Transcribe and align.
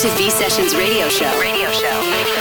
to 0.00 0.08
V 0.16 0.30
Sessions 0.30 0.74
Radio 0.74 1.10
Show. 1.10 1.38
Radio 1.38 1.70
Show. 1.72 2.39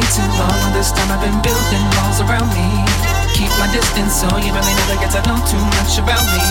Way 0.00 0.08
too 0.16 0.28
long. 0.40 0.72
This 0.72 0.92
time 0.92 1.12
I've 1.12 1.20
been 1.20 1.36
building 1.44 1.84
walls 2.00 2.24
around 2.24 2.48
me. 2.56 2.68
Keep 3.36 3.52
my 3.60 3.68
distance 3.68 4.24
so 4.24 4.28
you 4.40 4.50
really 4.52 4.74
never 4.84 4.96
get 4.96 5.12
to 5.12 5.20
know 5.28 5.36
too 5.44 5.60
much 5.76 6.00
about 6.00 6.24
me. 6.24 6.44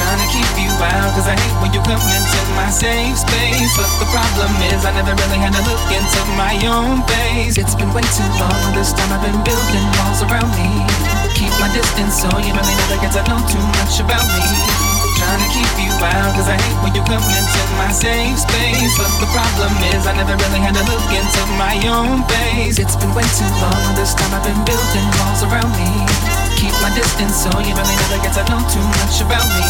Trying 0.00 0.20
to 0.24 0.28
keep 0.32 0.48
you 0.56 0.72
out, 0.80 1.12
cause 1.12 1.28
I 1.28 1.36
hate 1.36 1.56
when 1.60 1.76
you 1.76 1.80
come 1.84 2.00
into 2.00 2.40
my 2.56 2.72
safe 2.72 3.20
space. 3.20 3.72
But 3.76 3.90
the 4.00 4.08
problem 4.08 4.48
is, 4.72 4.80
I 4.88 4.96
never 4.96 5.12
really 5.12 5.40
had 5.44 5.52
to 5.52 5.62
look 5.68 5.84
into 5.92 6.20
my 6.40 6.56
own 6.64 7.04
face. 7.04 7.60
It's 7.60 7.76
been 7.76 7.92
way 7.92 8.04
too 8.16 8.30
long. 8.40 8.72
This 8.72 8.96
time 8.96 9.12
I've 9.12 9.20
been 9.20 9.40
building 9.44 9.86
walls 10.00 10.24
around 10.24 10.48
me. 10.56 10.88
Keep 11.36 11.52
my 11.60 11.68
distance 11.76 12.24
so 12.24 12.32
you 12.40 12.52
really 12.56 12.76
never 12.88 12.96
get 13.04 13.12
to 13.12 13.22
know 13.28 13.40
too 13.44 13.64
much 13.76 14.00
about 14.00 14.24
me. 14.24 14.89
Trying 15.20 15.44
to 15.44 15.50
keep 15.52 15.68
you 15.76 15.92
out, 16.00 16.32
cause 16.32 16.48
I 16.48 16.56
hate 16.56 16.80
when 16.80 16.96
you 16.96 17.04
come 17.04 17.20
into 17.20 17.60
my 17.76 17.92
safe 17.92 18.40
space. 18.40 18.96
But 18.96 19.12
the 19.20 19.28
problem 19.36 19.68
is, 19.92 20.08
I 20.08 20.16
never 20.16 20.32
really 20.32 20.64
had 20.64 20.72
to 20.80 20.84
look 20.88 21.04
into 21.12 21.42
my 21.60 21.76
own 21.92 22.24
face. 22.24 22.80
It's 22.80 22.96
been 22.96 23.12
way 23.12 23.28
too 23.36 23.44
long, 23.60 23.84
this 24.00 24.16
time 24.16 24.32
I've 24.32 24.40
been 24.40 24.56
building 24.64 25.08
walls 25.20 25.44
around 25.44 25.76
me. 25.76 26.08
Keep 26.56 26.72
my 26.80 26.88
distance 26.96 27.36
so 27.36 27.52
you 27.60 27.76
really 27.76 27.96
never 28.00 28.16
get 28.24 28.32
to 28.40 28.44
know 28.48 28.64
too 28.64 28.80
much 29.04 29.20
about 29.20 29.44
me. 29.44 29.68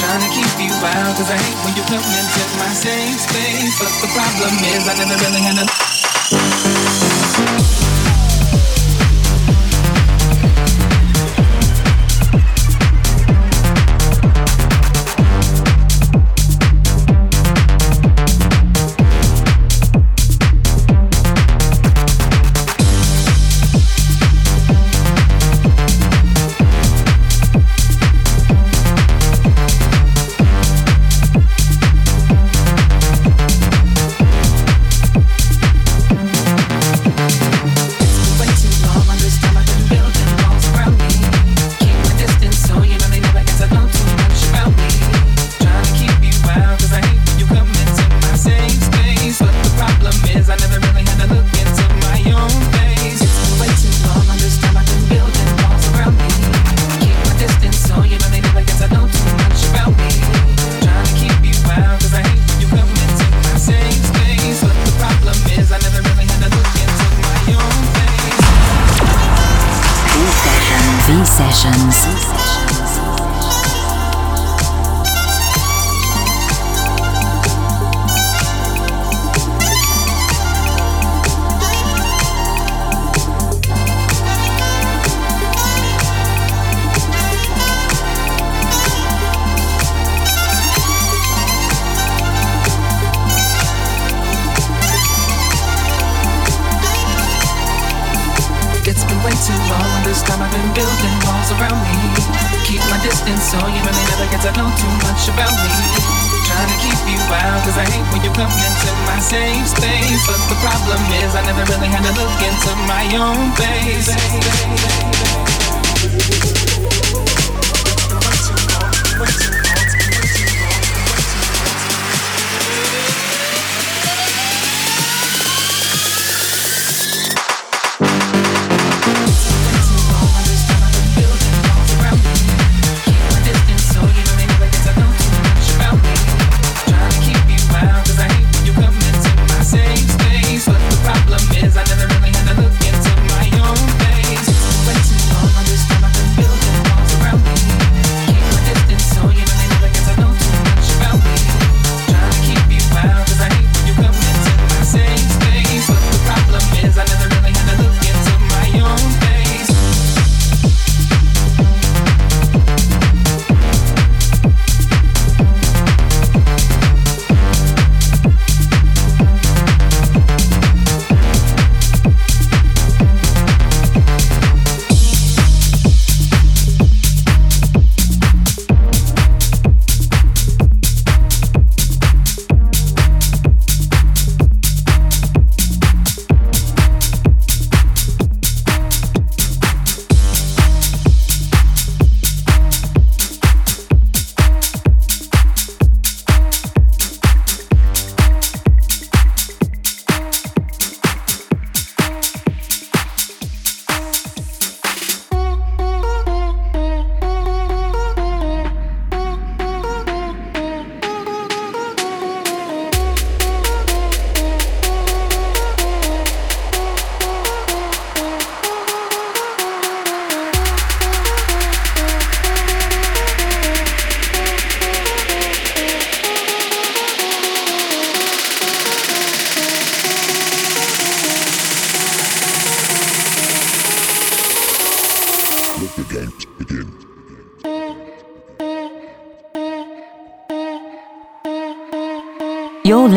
Trying 0.00 0.24
to 0.24 0.30
keep 0.32 0.48
you 0.56 0.72
out, 0.72 1.12
cause 1.12 1.28
I 1.28 1.36
hate 1.36 1.60
when 1.60 1.76
you 1.76 1.84
come 1.84 2.00
into 2.00 2.42
my 2.56 2.72
safe 2.72 3.20
space. 3.20 3.76
But 3.76 3.92
the 4.00 4.08
problem 4.16 4.56
is, 4.64 4.88
I 4.88 4.96
never 4.96 5.12
really 5.20 5.44
had 5.44 5.60
to. 5.60 5.68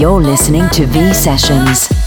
You're 0.00 0.18
listening 0.18 0.66
to 0.70 0.86
V 0.86 1.12
Sessions. 1.12 1.99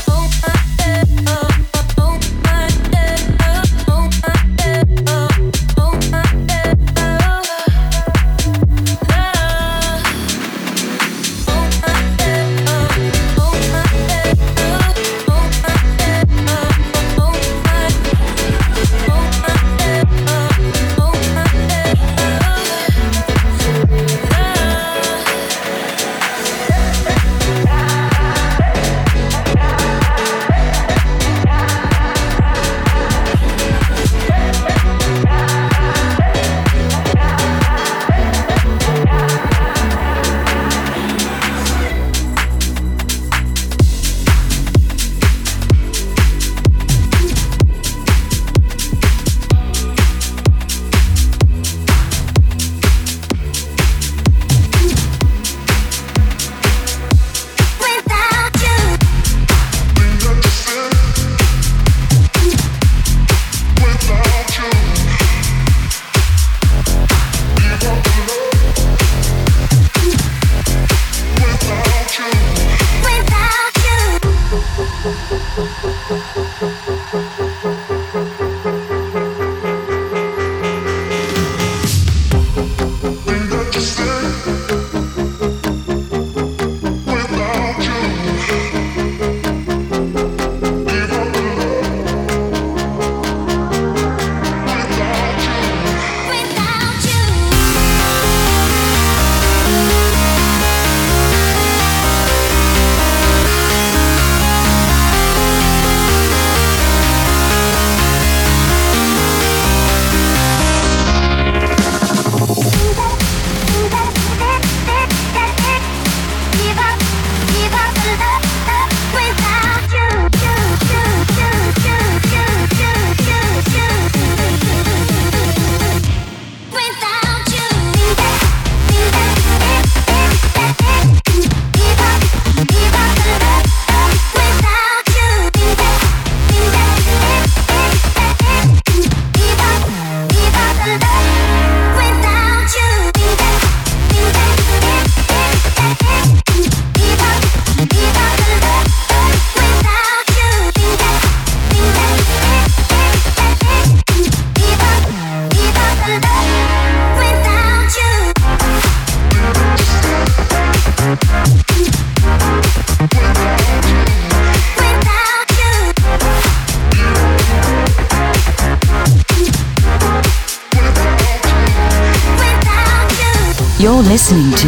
Listening 174.23 174.55
to. 174.55 174.62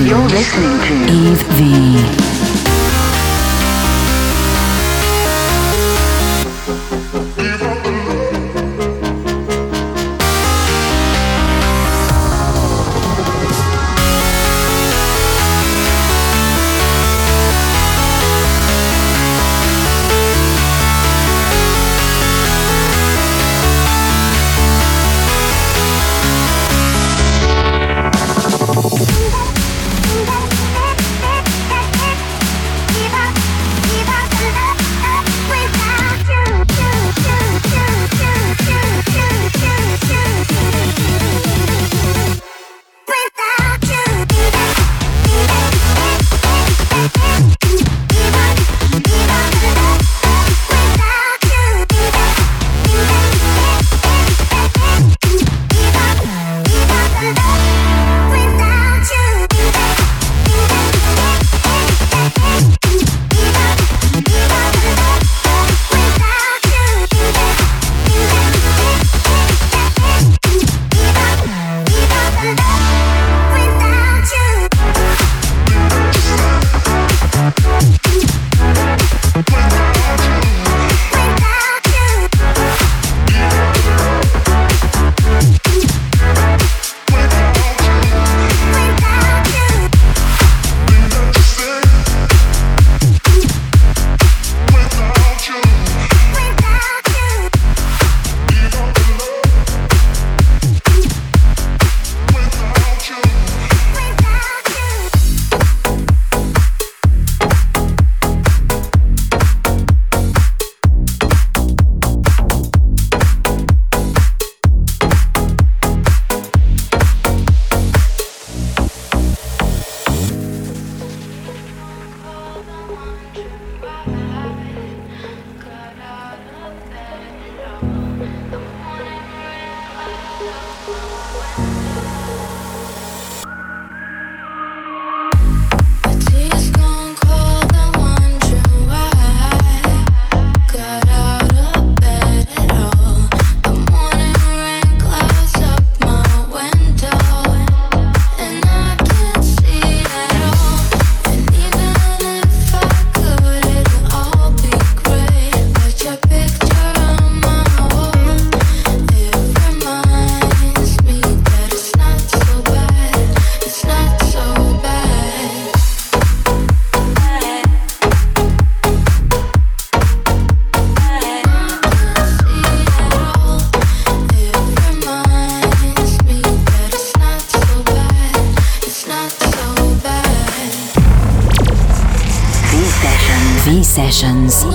Sessions. 184.16 184.75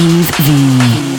Yves 0.00 0.30
V. 0.30 1.09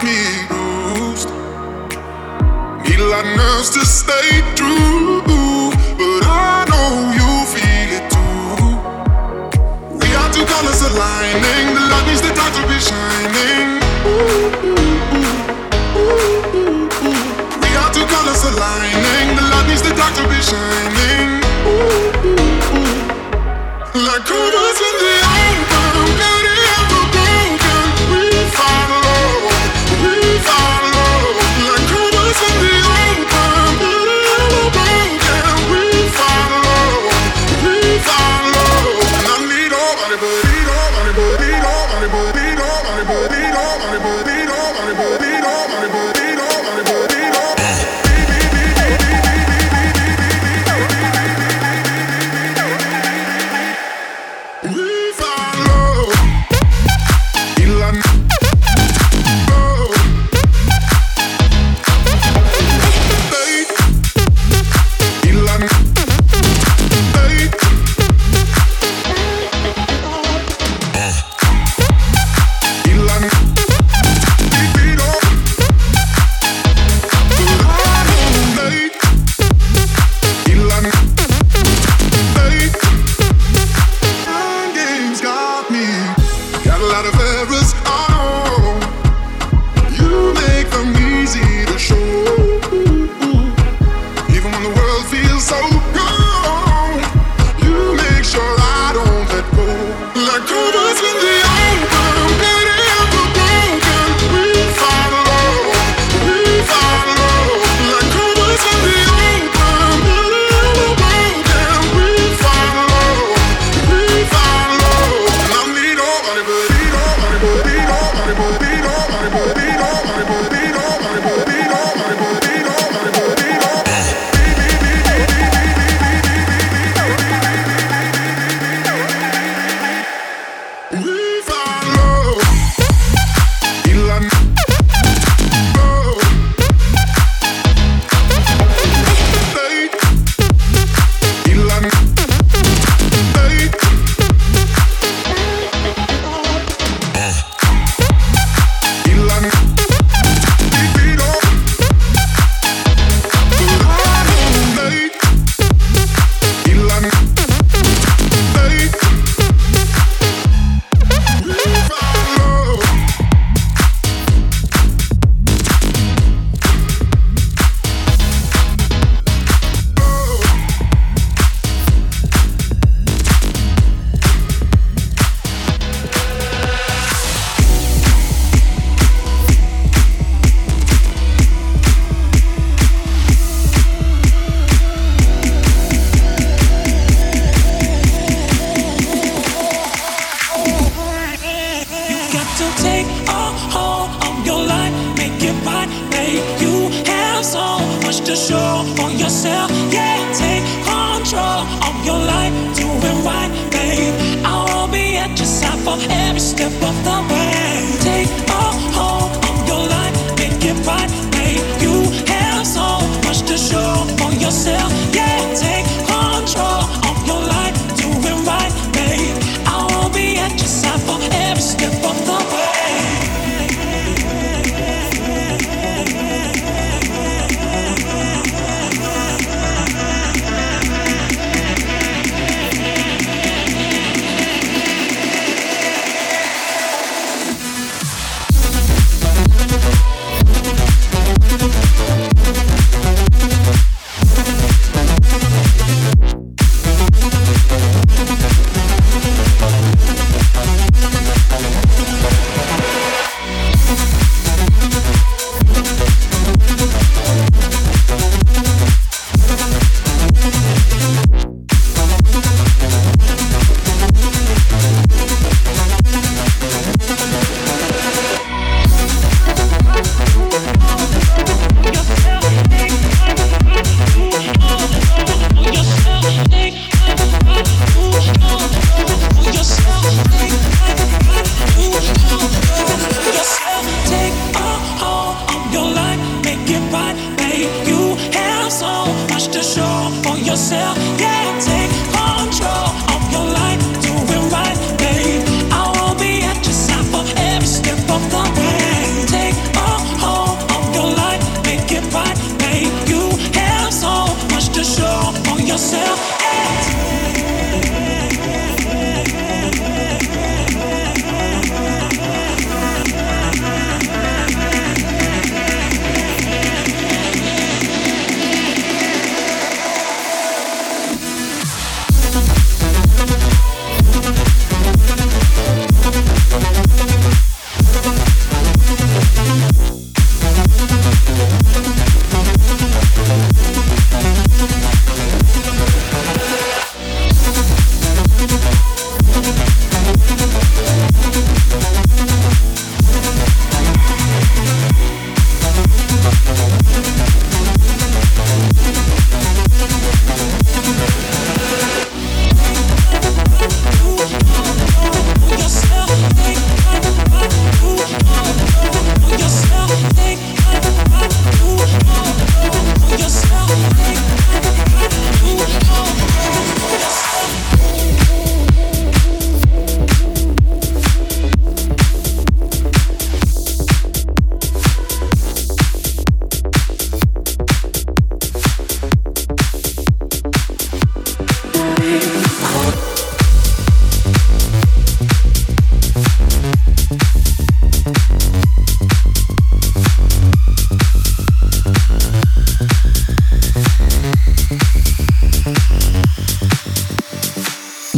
be. 0.00 0.46
Need 2.86 3.00
a 3.00 3.04
lot 3.04 3.24
of 3.24 3.36
nerves 3.36 3.70
to 3.70 3.84
stay 3.84 4.42
true, 4.54 5.22
but 5.22 6.22
I 6.26 6.64
know 6.70 7.10
you 7.18 7.28
feel 7.52 7.90
it 7.98 8.06
too. 8.10 8.78
We 9.98 10.08
are 10.14 10.30
two 10.32 10.44
colors 10.46 10.82
aligning, 10.82 11.74
the 11.74 11.80
light 11.90 12.06
needs 12.06 12.22
the 12.22 12.32
dark 12.34 12.52
to 12.54 12.62
be 12.70 12.78
shining. 12.78 13.80
Ooh, 14.06 14.68
ooh, 14.68 14.94
ooh, 15.98 16.86
we 17.62 17.70
are 17.76 17.90
two 17.92 18.06
colors 18.06 18.42
aligning, 18.50 19.36
the 19.36 19.42
light 19.50 19.66
needs 19.68 19.82
the 19.82 19.92
dark 19.94 20.14
to 20.14 20.24
be 20.28 20.40
shining. 20.42 21.42
Like 23.94 24.24
color. 24.26 24.67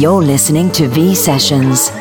You're 0.01 0.23
listening 0.23 0.71
to 0.71 0.87
V 0.87 1.13
Sessions. 1.13 1.91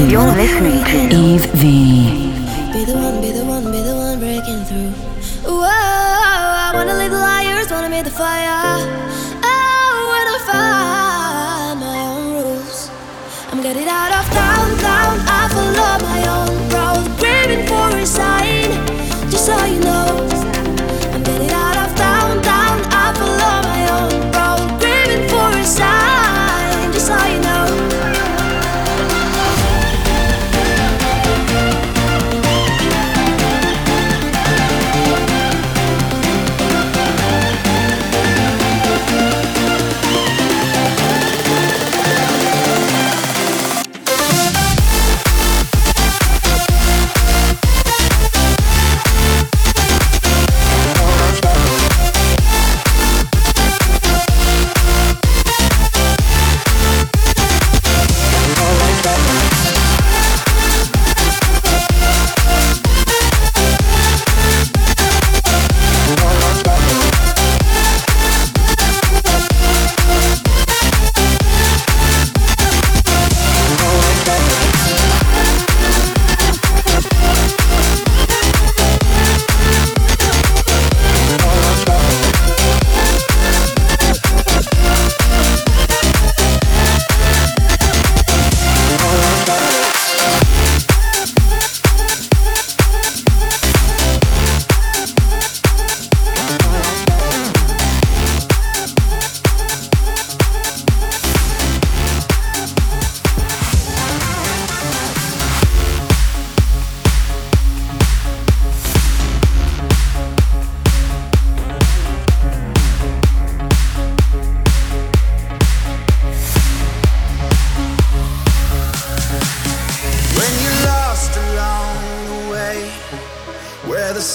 To. 0.00 0.06
You're 0.08 0.32
listening 0.32 0.82
to 0.82 1.14
Yves 1.14 1.46
V. 1.60 2.32
Be 2.72 2.84
the 2.86 2.94
one, 2.94 3.20
be 3.20 3.32
the 3.32 3.44
one, 3.44 3.64
be 3.70 3.82
the 3.82 3.94
one 3.94 4.18
breaking 4.18 4.64
through. 4.64 4.92
Whoa, 5.44 5.66
I 5.66 6.72
wanna 6.72 6.96
leave 6.96 7.10
the 7.10 7.18
liars, 7.18 7.70
wanna 7.70 7.90
meet 7.90 8.04
the 8.04 8.10
fire. 8.10 8.80
Oh, 9.44 9.96
when 10.10 10.26
I 10.34 10.38
find 10.48 11.80
my 11.80 11.98
own 12.12 12.32
rules, 12.32 12.90
I'm 13.52 13.60
getting 13.62 13.88
out 13.88 14.12
of 14.18 14.24
town, 14.32 14.69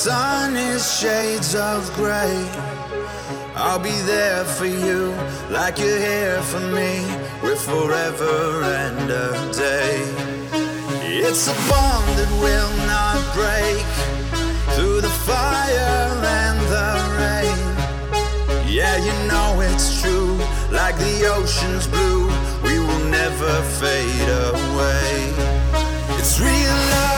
sun 0.05 0.55
is 0.55 0.83
shades 0.99 1.55
of 1.55 1.81
gray. 1.95 2.37
I'll 3.55 3.79
be 3.79 3.97
there 4.13 4.45
for 4.45 4.67
you, 4.67 5.01
like 5.49 5.79
you're 5.79 5.97
here 5.97 6.39
for 6.43 6.59
me. 6.77 6.91
We're 7.41 7.55
forever 7.55 8.61
and 8.83 9.09
a 9.09 9.31
day. 9.51 9.97
It's 11.25 11.47
a 11.47 11.57
bond 11.69 12.07
that 12.19 12.31
will 12.45 12.73
not 12.95 13.19
break 13.39 13.87
through 14.75 15.01
the 15.01 15.15
fire 15.29 15.97
and 16.41 16.59
the 16.75 16.91
rain. 17.21 17.63
Yeah, 18.77 18.97
you 19.07 19.15
know 19.31 19.59
it's 19.69 19.87
true, 20.03 20.37
like 20.69 20.95
the 20.99 21.15
ocean's 21.35 21.87
blue, 21.87 22.27
we 22.61 22.77
will 22.77 23.05
never 23.19 23.53
fade 23.81 24.29
away. 24.53 25.33
It's 26.19 26.39
real 26.39 26.79
love. 26.93 27.14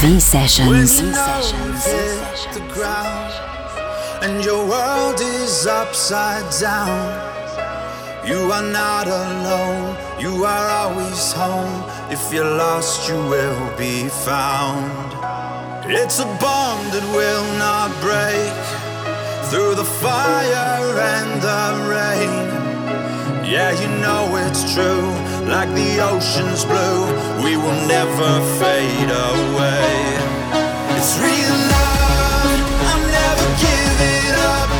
These 0.00 0.24
sessions. 0.24 0.96
The 0.98 2.66
ground 2.72 3.34
and 4.22 4.42
your 4.42 4.66
world 4.66 5.20
is 5.20 5.66
upside 5.66 6.50
down. 6.58 7.04
You 8.26 8.50
are 8.50 8.62
not 8.62 9.06
alone, 9.06 9.98
you 10.18 10.44
are 10.44 10.68
always 10.68 11.32
home. 11.32 11.84
If 12.10 12.32
you're 12.32 12.44
lost, 12.44 13.10
you 13.10 13.16
will 13.16 13.76
be 13.76 14.08
found. 14.08 15.12
It's 15.84 16.18
a 16.18 16.24
bond 16.24 16.92
that 16.92 17.06
will 17.14 17.44
not 17.58 17.90
break 18.00 18.56
through 19.50 19.74
the 19.74 19.84
fire 19.84 20.98
and 21.12 21.42
the 21.42 21.64
rain. 21.92 22.48
Yeah, 23.44 23.72
you 23.78 23.88
know 24.00 24.34
it's 24.46 24.72
true, 24.72 25.12
like 25.50 25.68
the 25.74 25.98
ocean's 26.00 26.64
blue, 26.64 27.06
we 27.42 27.56
will 27.56 27.86
never 27.88 28.30
fade 28.60 29.10
away. 29.10 30.00
It's 30.96 31.18
real 31.18 31.56
love. 31.74 32.60
I'm 32.90 33.02
never 33.10 33.46
giving 33.58 34.34
up. 34.46 34.79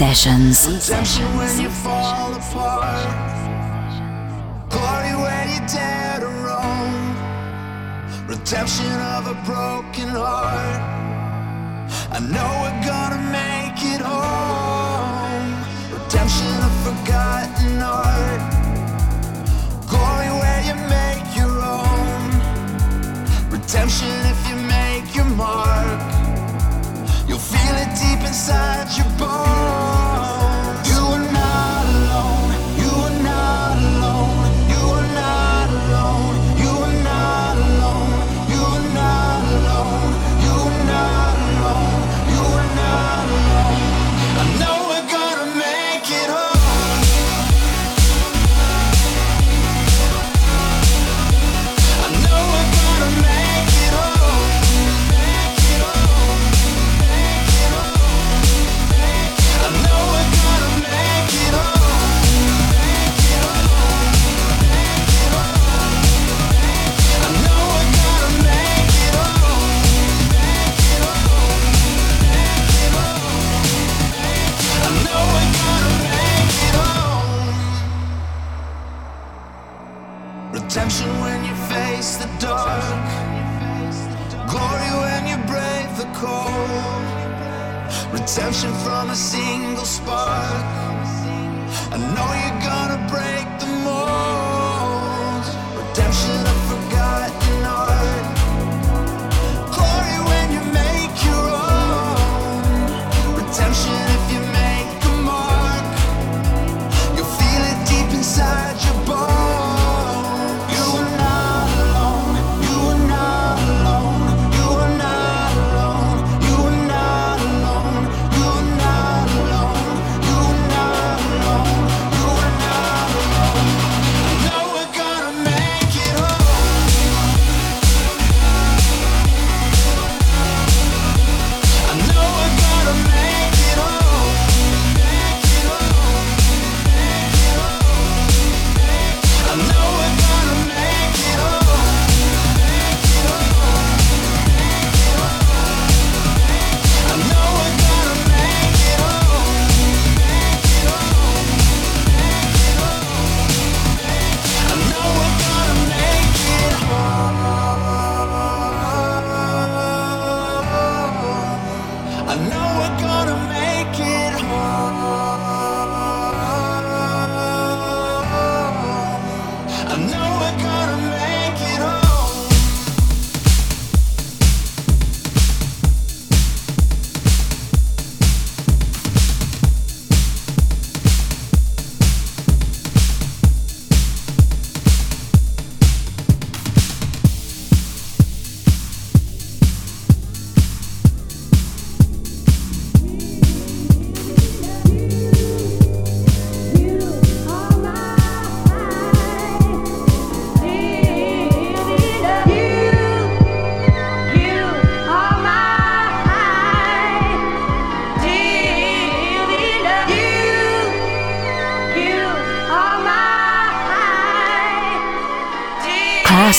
Sessions. 0.00 0.66
Redemption 0.66 1.26
when 1.36 1.60
you 1.60 1.68
fall 1.68 2.32
apart. 2.32 3.04
Glory 4.70 5.14
where 5.22 5.46
you 5.52 5.60
dare 5.68 6.20
to 6.20 6.30
roam. 6.46 6.94
Redemption 8.26 8.94
of 9.14 9.26
a 9.26 9.36
broken 9.44 10.08
heart. 10.08 10.80
I 12.16 12.18
know 12.32 12.50
we're 12.62 12.80
gonna 12.90 13.20
make 13.28 13.76
it 13.92 14.00
home. 14.00 15.52
Redemption 15.92 16.54
of 16.66 16.72
forgotten 16.86 17.82
art. 17.82 18.42
Glory 19.86 20.30
where 20.40 20.62
you 20.68 20.76
make 20.96 21.26
your 21.36 21.54
own. 21.76 22.30
Redemption 23.50 24.16
if 24.32 24.40
you 24.48 24.56
make 24.78 25.14
your 25.14 25.28
mark. 25.36 26.00
You'll 27.28 27.46
feel 27.52 27.74
it 27.84 27.90
deep 28.00 28.26
inside 28.26 28.88
your 28.96 29.10
bones. 29.18 29.59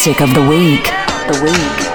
sick 0.02 0.20
of 0.20 0.34
the 0.34 0.42
week. 0.42 0.86
The 1.28 1.40
week. 1.44 1.91